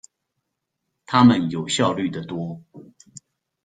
[1.05, 2.59] 他們有效率的多